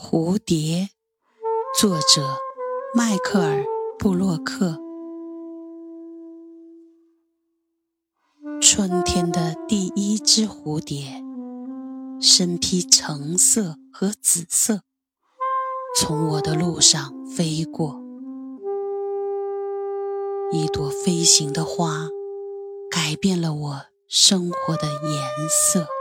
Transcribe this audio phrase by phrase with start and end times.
[0.00, 0.90] 蝴蝶
[1.76, 2.38] 作者
[2.94, 3.64] 迈克尔
[3.98, 4.78] 布洛克。
[8.60, 11.20] 春天的第一只蝴蝶
[12.20, 14.82] 身披橙色和紫色
[15.96, 18.00] 从我的路上飞过。
[20.52, 22.06] 一朵飞行的花
[22.88, 25.97] 改变了我生活的颜色。